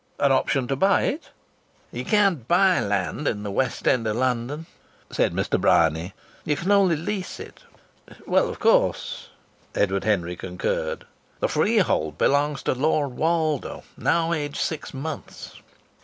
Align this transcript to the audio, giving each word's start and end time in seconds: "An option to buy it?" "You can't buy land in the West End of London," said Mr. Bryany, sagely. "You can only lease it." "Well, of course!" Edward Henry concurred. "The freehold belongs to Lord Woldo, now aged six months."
"An 0.19 0.31
option 0.31 0.67
to 0.67 0.75
buy 0.75 1.03
it?" 1.03 1.29
"You 1.91 2.03
can't 2.03 2.47
buy 2.47 2.79
land 2.79 3.27
in 3.27 3.43
the 3.43 3.51
West 3.51 3.87
End 3.87 4.07
of 4.07 4.15
London," 4.15 4.65
said 5.11 5.31
Mr. 5.31 5.61
Bryany, 5.61 6.05
sagely. 6.13 6.13
"You 6.45 6.55
can 6.55 6.71
only 6.71 6.95
lease 6.95 7.39
it." 7.39 7.65
"Well, 8.25 8.49
of 8.49 8.57
course!" 8.57 9.29
Edward 9.75 10.03
Henry 10.03 10.35
concurred. 10.35 11.05
"The 11.39 11.47
freehold 11.49 12.17
belongs 12.17 12.63
to 12.63 12.73
Lord 12.73 13.11
Woldo, 13.15 13.83
now 13.95 14.33
aged 14.33 14.57
six 14.57 14.91
months." 14.91 15.61